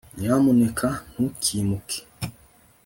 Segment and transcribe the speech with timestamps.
[0.19, 1.99] nyamuneka ntukimuke